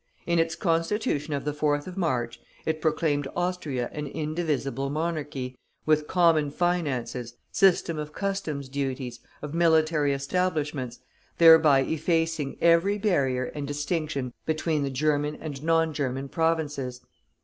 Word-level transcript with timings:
In 0.25 0.39
its 0.39 0.55
Constitution 0.55 1.31
of 1.35 1.45
the 1.45 1.51
4th 1.53 1.85
of 1.85 1.95
March, 1.95 2.41
it 2.65 2.81
proclaimed 2.81 3.27
Austria 3.35 3.87
an 3.93 4.07
indivisible 4.07 4.89
monarchy, 4.89 5.55
with 5.85 6.07
common 6.07 6.49
finances, 6.49 7.35
system 7.51 7.99
of 7.99 8.11
customs 8.11 8.67
duties, 8.67 9.19
of 9.43 9.53
military 9.53 10.11
establishments, 10.11 10.97
thereby 11.37 11.81
effacing 11.81 12.57
every 12.61 12.97
barrier 12.97 13.51
and 13.53 13.67
distinction 13.67 14.33
between 14.47 14.81
the 14.81 14.89
German 14.89 15.35
and 15.35 15.61
non 15.61 15.93
German 15.93 16.29
provinces. 16.29 17.01